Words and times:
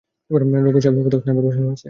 রঘু 0.65 0.79
সাহেব, 0.79 0.97
কোথাও 1.05 1.21
স্নাইপার 1.23 1.43
বসানো 1.47 1.67
আছে। 1.67 1.79